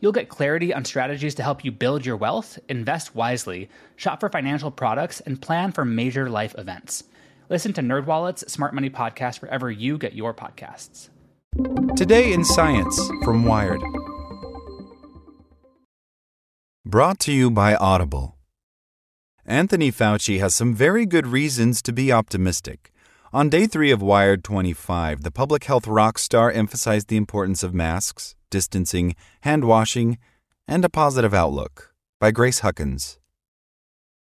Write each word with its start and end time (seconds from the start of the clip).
You'll 0.00 0.12
get 0.12 0.28
clarity 0.28 0.74
on 0.74 0.84
strategies 0.84 1.34
to 1.36 1.42
help 1.42 1.64
you 1.64 1.72
build 1.72 2.04
your 2.04 2.16
wealth, 2.16 2.58
invest 2.68 3.14
wisely, 3.14 3.70
shop 3.96 4.20
for 4.20 4.28
financial 4.28 4.70
products, 4.70 5.20
and 5.20 5.40
plan 5.40 5.72
for 5.72 5.84
major 5.84 6.28
life 6.28 6.54
events. 6.58 7.04
Listen 7.48 7.72
to 7.74 7.80
NerdWallet's 7.80 8.52
Smart 8.52 8.74
Money 8.74 8.90
Podcast 8.90 9.40
wherever 9.40 9.70
you 9.70 9.96
get 9.98 10.14
your 10.14 10.34
podcasts. 10.34 11.08
Today 11.96 12.32
in 12.32 12.44
Science 12.44 13.00
from 13.24 13.44
Wired. 13.44 13.80
Brought 16.84 17.18
to 17.20 17.32
you 17.32 17.50
by 17.50 17.74
Audible. 17.74 18.36
Anthony 19.46 19.90
Fauci 19.90 20.40
has 20.40 20.54
some 20.54 20.74
very 20.74 21.06
good 21.06 21.26
reasons 21.26 21.80
to 21.82 21.92
be 21.92 22.12
optimistic. 22.12 22.92
On 23.32 23.48
day 23.48 23.66
three 23.66 23.90
of 23.90 24.00
Wired 24.00 24.44
25, 24.44 25.24
the 25.24 25.32
public 25.32 25.64
health 25.64 25.88
rock 25.88 26.16
star 26.16 26.48
emphasized 26.48 27.08
the 27.08 27.16
importance 27.16 27.64
of 27.64 27.74
masks, 27.74 28.36
distancing, 28.50 29.16
hand 29.40 29.64
washing, 29.64 30.18
and 30.68 30.84
a 30.84 30.88
positive 30.88 31.34
outlook. 31.34 31.92
By 32.20 32.30
Grace 32.30 32.60
Huckins. 32.60 33.18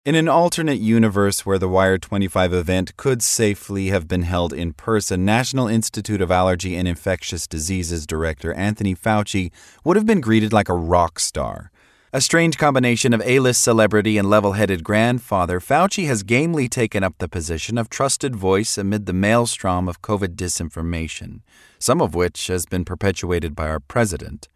In 0.06 0.16
an 0.16 0.30
alternate 0.30 0.80
universe 0.80 1.46
where 1.46 1.60
the 1.60 1.68
Wired 1.68 2.02
25 2.02 2.54
event 2.54 2.96
could 2.96 3.22
safely 3.22 3.88
have 3.88 4.08
been 4.08 4.24
held 4.24 4.54
in 4.54 4.72
person, 4.72 5.26
National 5.26 5.68
Institute 5.68 6.22
of 6.22 6.32
Allergy 6.32 6.78
and 6.78 6.88
Infectious 6.88 7.46
Diseases 7.46 8.08
Director 8.08 8.54
Anthony 8.54 8.96
Fauci 8.96 9.52
would 9.84 9.98
have 9.98 10.06
been 10.06 10.22
greeted 10.22 10.54
like 10.54 10.70
a 10.70 10.74
rock 10.74 11.20
star. 11.20 11.72
A 12.16 12.22
strange 12.22 12.60
combination 12.60 13.12
of 13.12 13.24
A 13.26 13.40
list 13.40 13.64
celebrity 13.64 14.20
and 14.20 14.30
level 14.30 14.52
headed 14.52 14.84
grandfather, 14.84 15.60
Fauci 15.60 16.06
has 16.06 16.22
gamely 16.22 16.70
taken 16.70 17.04
up 17.04 17.16
the 17.18 17.28
position 17.28 17.76
of 17.76 17.90
trusted 17.90 18.36
voice 18.36 18.78
amid 18.78 19.08
the 19.08 19.14
maelstrom 19.14 19.90
of 19.90 20.04
COVID 20.04 20.36
disinformation, 20.36 21.40
some 21.80 22.04
of 22.04 22.14
which 22.14 22.46
has 22.46 22.68
been 22.68 22.86
perpetuated 22.86 23.56
by 23.56 23.68
our 23.68 23.80
president. 23.80 24.48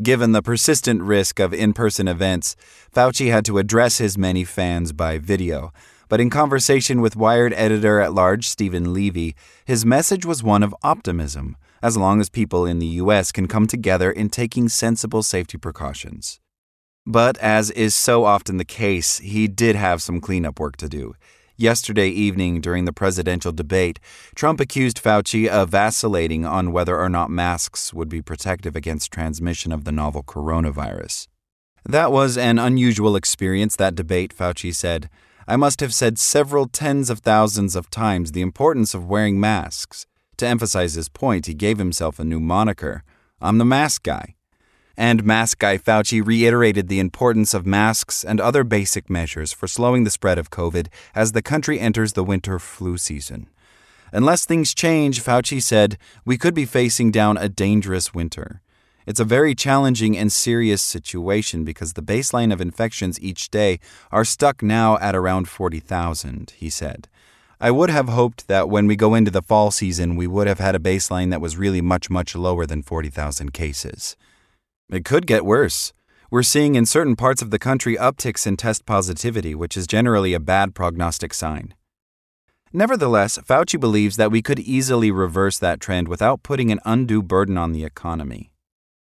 Given 0.00 0.30
the 0.30 0.42
persistent 0.42 1.02
risk 1.02 1.40
of 1.40 1.52
in 1.52 1.72
person 1.72 2.06
events, 2.06 2.54
Fauci 2.94 3.32
had 3.32 3.44
to 3.46 3.58
address 3.58 3.98
his 3.98 4.16
many 4.16 4.44
fans 4.44 4.92
by 4.92 5.18
video. 5.18 5.72
But 6.08 6.20
in 6.20 6.30
conversation 6.30 7.00
with 7.00 7.16
Wired 7.16 7.52
editor 7.54 7.98
at 7.98 8.14
large 8.14 8.46
Steven 8.46 8.94
Levy, 8.94 9.34
his 9.64 9.84
message 9.84 10.24
was 10.24 10.44
one 10.44 10.62
of 10.62 10.72
optimism, 10.84 11.56
as 11.82 11.96
long 11.96 12.20
as 12.20 12.30
people 12.30 12.64
in 12.64 12.78
the 12.78 13.02
U.S. 13.02 13.32
can 13.32 13.48
come 13.48 13.66
together 13.66 14.12
in 14.12 14.30
taking 14.30 14.68
sensible 14.68 15.24
safety 15.24 15.58
precautions. 15.58 16.38
But 17.06 17.38
as 17.38 17.70
is 17.70 17.94
so 17.94 18.24
often 18.24 18.56
the 18.56 18.64
case, 18.64 19.18
he 19.18 19.46
did 19.46 19.76
have 19.76 20.02
some 20.02 20.20
cleanup 20.20 20.58
work 20.58 20.76
to 20.78 20.88
do. 20.88 21.14
Yesterday 21.56 22.08
evening, 22.08 22.60
during 22.60 22.84
the 22.84 22.92
presidential 22.92 23.52
debate, 23.52 23.98
Trump 24.34 24.60
accused 24.60 25.02
Fauci 25.02 25.46
of 25.46 25.70
vacillating 25.70 26.44
on 26.44 26.72
whether 26.72 26.98
or 26.98 27.08
not 27.08 27.30
masks 27.30 27.94
would 27.94 28.08
be 28.08 28.20
protective 28.20 28.76
against 28.76 29.12
transmission 29.12 29.72
of 29.72 29.84
the 29.84 29.92
novel 29.92 30.22
coronavirus. 30.22 31.28
That 31.84 32.12
was 32.12 32.36
an 32.36 32.58
unusual 32.58 33.16
experience, 33.16 33.76
that 33.76 33.94
debate, 33.94 34.36
Fauci 34.36 34.74
said. 34.74 35.08
I 35.46 35.56
must 35.56 35.80
have 35.80 35.94
said 35.94 36.18
several 36.18 36.66
tens 36.66 37.08
of 37.08 37.20
thousands 37.20 37.76
of 37.76 37.88
times 37.88 38.32
the 38.32 38.42
importance 38.42 38.92
of 38.92 39.06
wearing 39.06 39.38
masks. 39.38 40.06
To 40.38 40.46
emphasize 40.46 40.94
his 40.94 41.08
point, 41.08 41.46
he 41.46 41.54
gave 41.54 41.78
himself 41.78 42.18
a 42.18 42.24
new 42.24 42.40
moniker 42.40 43.04
I'm 43.40 43.58
the 43.58 43.64
mask 43.64 44.02
guy. 44.02 44.35
And 44.96 45.24
Mask 45.24 45.58
Guy 45.58 45.76
Fauci 45.76 46.24
reiterated 46.24 46.88
the 46.88 47.00
importance 47.00 47.52
of 47.52 47.66
masks 47.66 48.24
and 48.24 48.40
other 48.40 48.64
basic 48.64 49.10
measures 49.10 49.52
for 49.52 49.66
slowing 49.66 50.04
the 50.04 50.10
spread 50.10 50.38
of 50.38 50.50
COVID 50.50 50.88
as 51.14 51.32
the 51.32 51.42
country 51.42 51.78
enters 51.78 52.14
the 52.14 52.24
winter 52.24 52.58
flu 52.58 52.96
season. 52.96 53.48
Unless 54.12 54.46
things 54.46 54.74
change, 54.74 55.22
Fauci 55.22 55.62
said, 55.62 55.98
we 56.24 56.38
could 56.38 56.54
be 56.54 56.64
facing 56.64 57.10
down 57.10 57.36
a 57.36 57.48
dangerous 57.48 58.14
winter. 58.14 58.62
It's 59.06 59.20
a 59.20 59.24
very 59.24 59.54
challenging 59.54 60.16
and 60.16 60.32
serious 60.32 60.82
situation 60.82 61.64
because 61.64 61.92
the 61.92 62.02
baseline 62.02 62.52
of 62.52 62.60
infections 62.60 63.20
each 63.20 63.50
day 63.50 63.78
are 64.10 64.24
stuck 64.24 64.62
now 64.62 64.98
at 64.98 65.14
around 65.14 65.48
40,000, 65.48 66.54
he 66.56 66.70
said. 66.70 67.08
I 67.60 67.70
would 67.70 67.88
have 67.88 68.08
hoped 68.08 68.48
that 68.48 68.68
when 68.68 68.86
we 68.86 68.96
go 68.96 69.14
into 69.14 69.30
the 69.30 69.42
fall 69.42 69.70
season, 69.70 70.16
we 70.16 70.26
would 70.26 70.46
have 70.46 70.58
had 70.58 70.74
a 70.74 70.80
baseline 70.80 71.30
that 71.30 71.40
was 71.40 71.56
really 71.56 71.80
much, 71.80 72.10
much 72.10 72.34
lower 72.34 72.66
than 72.66 72.82
40,000 72.82 73.52
cases. 73.52 74.16
It 74.88 75.04
could 75.04 75.26
get 75.26 75.44
worse. 75.44 75.92
We're 76.30 76.44
seeing 76.44 76.76
in 76.76 76.86
certain 76.86 77.16
parts 77.16 77.42
of 77.42 77.50
the 77.50 77.58
country 77.58 77.96
upticks 77.96 78.46
in 78.46 78.56
test 78.56 78.86
positivity, 78.86 79.52
which 79.52 79.76
is 79.76 79.86
generally 79.86 80.32
a 80.32 80.38
bad 80.38 80.76
prognostic 80.76 81.34
sign. 81.34 81.74
Nevertheless, 82.72 83.36
Fauci 83.38 83.80
believes 83.80 84.16
that 84.16 84.30
we 84.30 84.42
could 84.42 84.60
easily 84.60 85.10
reverse 85.10 85.58
that 85.58 85.80
trend 85.80 86.06
without 86.06 86.44
putting 86.44 86.70
an 86.70 86.78
undue 86.84 87.22
burden 87.22 87.58
on 87.58 87.72
the 87.72 87.84
economy. 87.84 88.52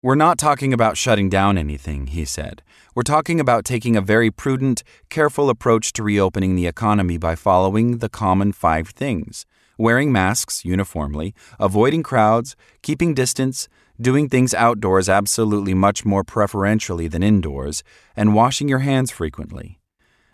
We're 0.04 0.14
not 0.14 0.38
talking 0.38 0.74
about 0.74 0.98
shutting 0.98 1.30
down 1.30 1.58
anything, 1.58 2.08
he 2.08 2.26
said. 2.26 2.62
We're 2.94 3.04
talking 3.04 3.40
about 3.40 3.66
taking 3.66 3.96
a 3.96 4.02
very 4.02 4.30
prudent, 4.30 4.84
careful 5.10 5.50
approach 5.50 5.92
to 5.94 6.04
reopening 6.04 6.56
the 6.56 6.68
economy 6.68 7.18
by 7.18 7.34
following 7.36 7.98
the 7.98 8.10
common 8.10 8.52
five 8.52 8.90
things 8.90 9.46
wearing 9.78 10.12
masks 10.12 10.64
uniformly, 10.64 11.34
avoiding 11.60 12.04
crowds, 12.04 12.56
keeping 12.82 13.14
distance, 13.14 13.68
doing 14.02 14.30
things 14.30 14.54
outdoors 14.54 15.08
absolutely 15.08 15.74
much 15.74 16.06
more 16.06 16.24
preferentially 16.24 17.08
than 17.08 17.24
indoors, 17.24 17.84
and 18.16 18.34
washing 18.34 18.68
your 18.68 18.80
hands 18.80 19.12
frequently. 19.12 19.80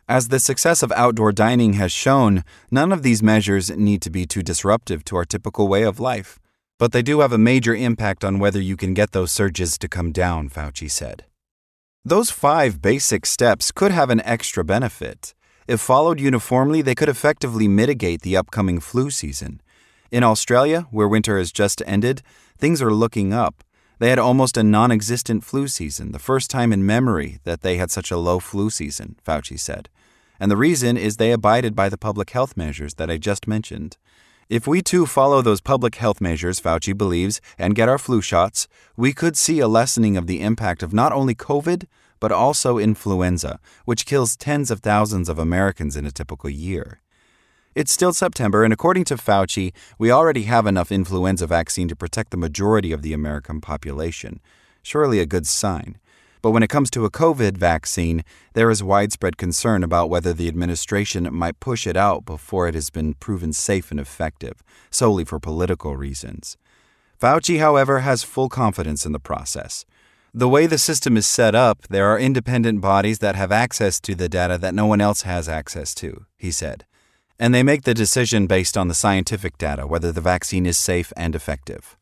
As 0.08 0.30
the 0.30 0.40
success 0.40 0.82
of 0.82 0.92
outdoor 0.94 1.32
dining 1.32 1.74
has 1.74 1.92
shown, 1.92 2.44
none 2.72 2.92
of 2.92 3.04
these 3.04 3.22
measures 3.22 3.70
need 3.70 4.02
to 4.02 4.10
be 4.10 4.26
too 4.26 4.42
disruptive 4.42 5.06
to 5.06 5.16
our 5.16 5.26
typical 5.26 5.68
way 5.68 5.84
of 5.84 6.00
life. 6.00 6.40
But 6.80 6.94
they 6.94 7.02
do 7.02 7.20
have 7.20 7.34
a 7.34 7.38
major 7.38 7.76
impact 7.76 8.24
on 8.24 8.40
whether 8.40 8.60
you 8.60 8.76
can 8.76 8.94
get 8.94 9.12
those 9.12 9.32
surges 9.32 9.78
to 9.78 9.88
come 9.88 10.12
down, 10.12 10.50
Fauci 10.50 10.90
said. 10.90 11.26
Those 12.06 12.32
five 12.32 12.82
basic 12.82 13.26
steps 13.26 13.72
could 13.72 13.92
have 13.92 14.10
an 14.10 14.22
extra 14.22 14.64
benefit. 14.64 15.36
If 15.68 15.80
followed 15.80 16.20
uniformly, 16.20 16.82
they 16.82 16.96
could 16.96 17.10
effectively 17.10 17.68
mitigate 17.68 18.22
the 18.24 18.38
upcoming 18.38 18.80
flu 18.80 19.12
season. 19.12 19.62
In 20.12 20.24
Australia, 20.24 20.88
where 20.90 21.08
winter 21.08 21.38
has 21.38 21.52
just 21.52 21.84
ended, 21.86 22.24
things 22.58 22.82
are 22.82 22.94
looking 22.94 23.32
up. 23.32 23.64
They 24.00 24.10
had 24.10 24.18
almost 24.18 24.58
a 24.58 24.64
non 24.64 24.92
existent 24.92 25.44
flu 25.44 25.68
season, 25.68 26.14
the 26.14 26.20
first 26.20 26.50
time 26.50 26.74
in 26.74 26.86
memory 26.86 27.40
that 27.44 27.62
they 27.62 27.78
had 27.78 27.92
such 27.92 28.10
a 28.10 28.18
low 28.18 28.40
flu 28.40 28.70
season, 28.70 29.18
Fauci 29.26 29.60
said. 29.60 29.90
And 30.40 30.50
the 30.50 30.58
reason 30.58 30.98
is 30.98 31.18
they 31.18 31.32
abided 31.32 31.76
by 31.76 31.90
the 31.90 31.98
public 31.98 32.32
health 32.32 32.58
measures 32.58 32.96
that 32.96 33.12
I 33.12 33.18
just 33.18 33.48
mentioned. 33.48 33.98
If 34.48 34.66
we 34.66 34.82
too 34.82 35.06
follow 35.06 35.44
those 35.44 35.62
public 35.62 35.96
health 35.96 36.22
measures, 36.22 36.60
Fauci 36.60 36.98
believes, 36.98 37.40
and 37.60 37.76
get 37.76 37.90
our 37.90 38.00
flu 38.00 38.20
shots, 38.20 38.68
we 38.98 39.14
could 39.14 39.38
see 39.38 39.60
a 39.60 39.68
lessening 39.68 40.18
of 40.18 40.26
the 40.26 40.42
impact 40.42 40.82
of 40.82 40.94
not 40.94 41.12
only 41.12 41.36
COVID, 41.36 41.86
but 42.20 42.32
also 42.32 42.80
influenza, 42.80 43.60
which 43.86 44.08
kills 44.08 44.36
tens 44.36 44.72
of 44.72 44.80
thousands 44.80 45.30
of 45.30 45.38
Americans 45.38 45.96
in 45.96 46.06
a 46.06 46.12
typical 46.12 46.50
year. 46.50 47.02
It's 47.76 47.92
still 47.92 48.14
September, 48.14 48.64
and 48.64 48.74
according 48.74 49.04
to 49.06 49.16
Fauci, 49.16 49.74
we 50.00 50.10
already 50.10 50.44
have 50.44 50.66
enough 50.66 50.92
influenza 50.92 51.46
vaccine 51.46 51.88
to 51.88 51.96
protect 51.96 52.32
the 52.32 52.38
majority 52.38 52.92
of 52.92 53.04
the 53.04 53.14
American 53.14 53.62
population. 53.62 54.40
Surely 54.82 55.20
a 55.20 55.28
good 55.28 55.46
sign. 55.46 56.00
But 56.42 56.52
when 56.52 56.64
it 56.64 56.70
comes 56.70 56.90
to 56.92 57.06
a 57.06 57.12
COVID 57.12 57.58
vaccine, 57.58 58.24
there 58.54 58.72
is 58.72 58.82
widespread 58.82 59.38
concern 59.38 59.84
about 59.84 60.10
whether 60.10 60.34
the 60.34 60.48
administration 60.48 61.32
might 61.32 61.60
push 61.60 61.86
it 61.86 61.96
out 61.96 62.26
before 62.26 62.68
it 62.68 62.74
has 62.74 62.90
been 62.90 63.14
proven 63.14 63.54
safe 63.54 63.92
and 63.92 64.00
effective, 64.00 64.64
solely 64.90 65.24
for 65.24 65.40
political 65.40 65.96
reasons. 65.96 66.58
Fauci, 67.22 67.60
however, 67.60 68.00
has 68.00 68.24
full 68.24 68.50
confidence 68.50 69.06
in 69.06 69.12
the 69.12 69.20
process. 69.20 69.86
The 70.34 70.50
way 70.50 70.66
the 70.66 70.78
system 70.78 71.18
is 71.18 71.28
set 71.28 71.54
up, 71.54 71.88
there 71.90 72.08
are 72.08 72.18
independent 72.18 72.82
bodies 72.82 73.20
that 73.20 73.36
have 73.36 73.52
access 73.52 74.00
to 74.02 74.16
the 74.16 74.30
data 74.30 74.58
that 74.58 74.74
no 74.74 74.88
one 74.88 75.02
else 75.02 75.24
has 75.24 75.50
access 75.50 75.94
to, 75.96 76.26
he 76.38 76.52
said. 76.52 76.86
And 77.40 77.54
they 77.54 77.64
make 77.64 77.84
the 77.84 77.94
decision 77.94 78.48
based 78.48 78.78
on 78.78 78.90
the 78.90 78.94
scientific 78.94 79.58
data 79.58 79.88
whether 79.88 80.12
the 80.12 80.22
vaccine 80.22 80.66
is 80.66 80.78
safe 80.78 81.14
and 81.16 81.34
effective. 81.36 81.96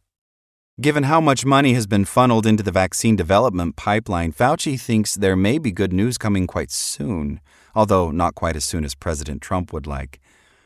Given 0.81 1.04
how 1.04 1.22
much 1.22 1.45
money 1.45 1.74
has 1.74 1.88
been 1.88 2.06
funneled 2.06 2.45
into 2.45 2.63
the 2.63 2.72
vaccine 2.72 3.16
development 3.16 3.75
pipeline, 3.75 4.31
Fauci 4.31 4.80
thinks 4.80 5.16
there 5.16 5.36
may 5.36 5.57
be 5.57 5.72
good 5.72 5.94
news 5.94 6.18
coming 6.18 6.48
quite 6.48 6.72
soon, 6.72 7.39
although 7.75 8.12
not 8.12 8.36
quite 8.36 8.56
as 8.56 8.66
soon 8.66 8.84
as 8.84 8.94
President 8.94 9.42
Trump 9.42 9.72
would 9.74 9.88
like. 9.88 10.19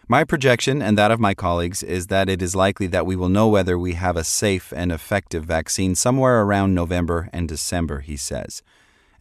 My 0.09 0.25
projection 0.25 0.81
and 0.81 0.97
that 0.97 1.11
of 1.11 1.21
my 1.21 1.33
colleagues 1.33 1.83
is 1.83 2.07
that 2.07 2.27
it 2.27 2.41
is 2.41 2.55
likely 2.55 2.87
that 2.87 3.05
we 3.05 3.15
will 3.15 3.29
know 3.29 3.47
whether 3.47 3.79
we 3.79 3.93
have 3.93 4.17
a 4.17 4.25
safe 4.25 4.73
and 4.75 4.91
effective 4.91 5.45
vaccine 5.45 5.95
somewhere 5.95 6.41
around 6.41 6.75
November 6.75 7.29
and 7.31 7.47
December, 7.47 7.99
he 7.99 8.17
says. 8.17 8.61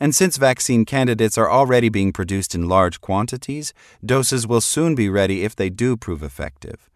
And 0.00 0.14
since 0.14 0.38
vaccine 0.38 0.87
candidates 0.87 1.37
are 1.37 1.50
already 1.50 1.91
being 1.91 2.11
produced 2.11 2.55
in 2.55 2.69
large 2.69 3.02
quantities, 3.02 3.75
doses 4.05 4.47
will 4.47 4.62
soon 4.62 4.94
be 4.94 5.11
ready 5.11 5.44
if 5.44 5.55
they 5.55 5.69
do 5.69 5.97
prove 5.97 6.23
effective. 6.23 6.88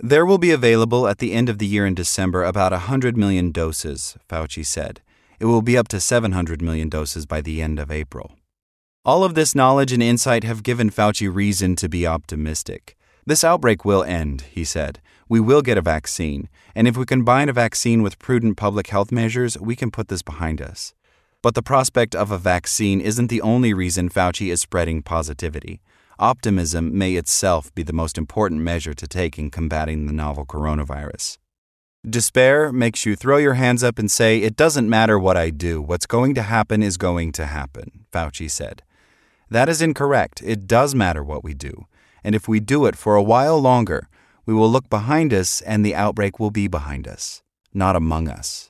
There 0.00 0.26
will 0.26 0.38
be 0.38 0.50
available 0.50 1.06
at 1.06 1.18
the 1.18 1.32
end 1.32 1.48
of 1.48 1.58
the 1.58 1.66
year 1.66 1.86
in 1.86 1.94
December 1.94 2.44
about 2.44 2.72
100 2.72 3.16
million 3.16 3.52
doses, 3.52 4.16
Fauci 4.28 4.66
said. 4.66 5.00
It 5.38 5.46
will 5.46 5.62
be 5.62 5.78
up 5.78 5.86
to 5.88 6.00
700 6.00 6.60
million 6.60 6.88
doses 6.88 7.26
by 7.26 7.40
the 7.40 7.62
end 7.62 7.78
of 7.78 7.92
April. 7.92 8.32
All 9.04 9.22
of 9.22 9.34
this 9.34 9.54
knowledge 9.54 9.92
and 9.92 10.02
insight 10.02 10.42
have 10.42 10.64
given 10.64 10.90
Fauci 10.90 11.32
reason 11.32 11.76
to 11.76 11.88
be 11.88 12.06
optimistic. 12.06 12.96
This 13.24 13.44
outbreak 13.44 13.84
will 13.84 14.02
end, 14.02 14.42
he 14.50 14.64
said. 14.64 15.00
We 15.28 15.38
will 15.38 15.62
get 15.62 15.78
a 15.78 15.82
vaccine, 15.82 16.48
and 16.74 16.88
if 16.88 16.96
we 16.96 17.04
combine 17.04 17.48
a 17.48 17.52
vaccine 17.52 18.02
with 18.02 18.18
prudent 18.18 18.56
public 18.56 18.88
health 18.88 19.12
measures, 19.12 19.58
we 19.58 19.76
can 19.76 19.90
put 19.90 20.08
this 20.08 20.22
behind 20.22 20.60
us. 20.60 20.94
But 21.48 21.54
the 21.54 21.62
prospect 21.62 22.14
of 22.14 22.30
a 22.30 22.36
vaccine 22.36 23.00
isn't 23.00 23.28
the 23.28 23.40
only 23.40 23.72
reason 23.72 24.10
Fauci 24.10 24.52
is 24.52 24.60
spreading 24.60 25.00
positivity 25.00 25.80
optimism 26.18 26.98
may 26.98 27.14
itself 27.14 27.74
be 27.74 27.82
the 27.82 27.94
most 27.94 28.18
important 28.18 28.60
measure 28.60 28.92
to 28.92 29.06
take 29.06 29.38
in 29.38 29.50
combating 29.50 30.04
the 30.04 30.12
novel 30.12 30.44
coronavirus. 30.44 31.38
Despair 32.06 32.70
makes 32.70 33.06
you 33.06 33.16
throw 33.16 33.38
your 33.38 33.54
hands 33.54 33.82
up 33.82 33.98
and 33.98 34.10
say, 34.10 34.42
It 34.42 34.56
doesn't 34.56 34.90
matter 34.90 35.18
what 35.18 35.38
I 35.38 35.48
do, 35.48 35.80
what's 35.80 36.04
going 36.04 36.34
to 36.34 36.42
happen 36.42 36.82
is 36.82 36.98
going 36.98 37.32
to 37.32 37.46
happen, 37.46 38.04
Fauci 38.12 38.50
said. 38.50 38.82
That 39.48 39.70
is 39.70 39.80
incorrect. 39.80 40.42
It 40.44 40.66
does 40.66 40.94
matter 40.94 41.24
what 41.24 41.42
we 41.42 41.54
do. 41.54 41.86
And 42.22 42.34
if 42.34 42.46
we 42.46 42.60
do 42.60 42.84
it 42.84 42.94
for 42.94 43.16
a 43.16 43.22
while 43.22 43.58
longer, 43.58 44.10
we 44.44 44.52
will 44.52 44.70
look 44.70 44.90
behind 44.90 45.32
us 45.32 45.62
and 45.62 45.82
the 45.82 45.94
outbreak 45.94 46.38
will 46.38 46.50
be 46.50 46.68
behind 46.68 47.08
us, 47.08 47.42
not 47.72 47.96
among 47.96 48.28
us. 48.28 48.67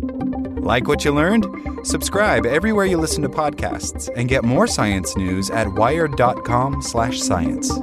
Like 0.00 0.88
what 0.88 1.04
you 1.04 1.12
learned? 1.12 1.46
Subscribe 1.84 2.46
everywhere 2.46 2.86
you 2.86 2.98
listen 2.98 3.22
to 3.22 3.28
podcasts 3.28 4.10
and 4.16 4.28
get 4.28 4.42
more 4.44 4.66
science 4.66 5.16
news 5.16 5.50
at 5.50 5.72
wired.com/science. 5.72 7.78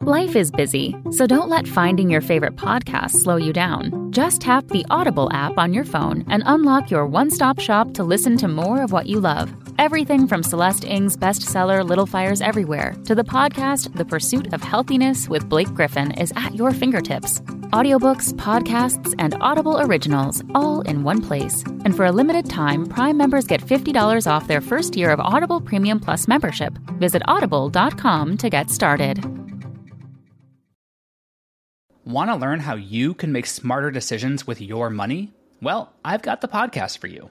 Life 0.00 0.34
is 0.34 0.50
busy, 0.50 0.96
so 1.12 1.28
don't 1.28 1.48
let 1.48 1.68
finding 1.68 2.10
your 2.10 2.20
favorite 2.20 2.56
podcast 2.56 3.12
slow 3.12 3.36
you 3.36 3.52
down. 3.52 4.10
Just 4.10 4.40
tap 4.40 4.66
the 4.66 4.84
Audible 4.90 5.30
app 5.32 5.56
on 5.58 5.72
your 5.72 5.84
phone 5.84 6.24
and 6.28 6.42
unlock 6.44 6.90
your 6.90 7.06
one-stop 7.06 7.60
shop 7.60 7.94
to 7.94 8.02
listen 8.02 8.36
to 8.38 8.48
more 8.48 8.82
of 8.82 8.90
what 8.90 9.06
you 9.06 9.20
love. 9.20 9.54
Everything 9.82 10.28
from 10.28 10.44
Celeste 10.44 10.84
Ng's 10.84 11.16
bestseller 11.16 11.84
Little 11.84 12.06
Fires 12.06 12.40
Everywhere 12.40 12.94
to 13.04 13.16
the 13.16 13.24
podcast 13.24 13.92
The 13.96 14.04
Pursuit 14.04 14.52
of 14.52 14.62
Healthiness 14.62 15.28
with 15.28 15.48
Blake 15.48 15.74
Griffin 15.74 16.12
is 16.12 16.32
at 16.36 16.54
your 16.54 16.70
fingertips. 16.70 17.40
Audiobooks, 17.72 18.32
podcasts, 18.34 19.12
and 19.18 19.34
Audible 19.40 19.80
originals 19.80 20.40
all 20.54 20.82
in 20.82 21.02
one 21.02 21.20
place. 21.20 21.64
And 21.84 21.96
for 21.96 22.06
a 22.06 22.12
limited 22.12 22.48
time, 22.48 22.86
Prime 22.86 23.16
members 23.16 23.44
get 23.44 23.60
$50 23.60 24.30
off 24.30 24.46
their 24.46 24.60
first 24.60 24.96
year 24.96 25.10
of 25.10 25.18
Audible 25.18 25.60
Premium 25.60 25.98
Plus 25.98 26.28
membership. 26.28 26.78
Visit 27.00 27.22
audible.com 27.26 28.36
to 28.36 28.48
get 28.48 28.70
started. 28.70 29.18
Want 32.04 32.30
to 32.30 32.36
learn 32.36 32.60
how 32.60 32.76
you 32.76 33.14
can 33.14 33.32
make 33.32 33.46
smarter 33.46 33.90
decisions 33.90 34.46
with 34.46 34.60
your 34.60 34.90
money? 34.90 35.32
Well, 35.60 35.92
I've 36.04 36.22
got 36.22 36.40
the 36.40 36.46
podcast 36.46 36.98
for 36.98 37.08
you. 37.08 37.30